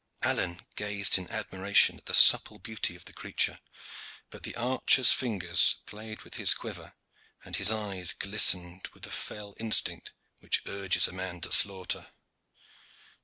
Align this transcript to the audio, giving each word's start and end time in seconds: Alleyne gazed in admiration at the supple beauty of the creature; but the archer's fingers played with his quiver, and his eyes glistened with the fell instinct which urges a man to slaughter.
Alleyne 0.23 0.65
gazed 0.75 1.19
in 1.19 1.29
admiration 1.29 1.97
at 1.97 2.07
the 2.07 2.15
supple 2.15 2.57
beauty 2.57 2.95
of 2.95 3.05
the 3.05 3.13
creature; 3.13 3.59
but 4.31 4.41
the 4.41 4.55
archer's 4.55 5.11
fingers 5.11 5.75
played 5.85 6.23
with 6.23 6.33
his 6.41 6.55
quiver, 6.55 6.95
and 7.45 7.57
his 7.57 7.69
eyes 7.69 8.11
glistened 8.11 8.87
with 8.95 9.03
the 9.03 9.11
fell 9.11 9.53
instinct 9.59 10.11
which 10.39 10.63
urges 10.65 11.07
a 11.07 11.11
man 11.11 11.39
to 11.41 11.51
slaughter. 11.51 12.07